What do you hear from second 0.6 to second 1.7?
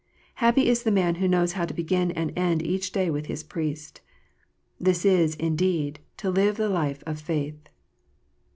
is that man who knows how